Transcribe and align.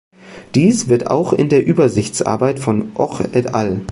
Dies 0.55 0.87
wird 0.89 1.11
auch 1.11 1.31
in 1.31 1.47
der 1.49 1.63
Übersichtsarbeit 1.63 2.57
von 2.57 2.91
Hoch 2.97 3.19
et 3.21 3.53
al. 3.53 3.81